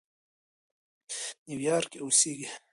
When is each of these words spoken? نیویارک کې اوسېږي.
نیویارک 1.47 1.85
کې 1.91 1.97
اوسېږي. 2.01 2.47